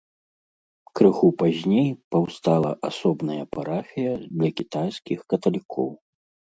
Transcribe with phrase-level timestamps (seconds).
[0.99, 5.89] Крыху пазней паўстала асобная парафія для кітайскіх каталікоў.